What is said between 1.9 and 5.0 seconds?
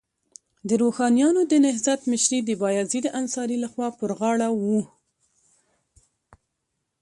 مشري د بایزید انصاري لخوا پر غاړه وه.